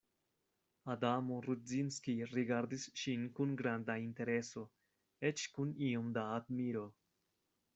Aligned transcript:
Adamo 0.93 1.35
Rudzinski 1.47 2.15
rigardis 2.31 2.85
ŝin 3.01 3.27
kun 3.41 3.53
granda 3.61 3.99
intereso, 4.07 4.65
eĉ 5.31 5.45
kun 5.59 5.77
iom 5.91 6.09
da 6.19 6.25
admiro. 6.41 6.87